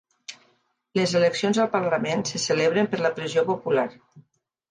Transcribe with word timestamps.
Les 0.99 1.11
eleccions 1.19 1.59
al 1.65 1.69
parlament 1.75 2.25
se 2.29 2.41
celebren 2.45 2.89
per 2.95 3.01
la 3.05 3.11
pressió 3.19 3.43
popular 3.51 3.87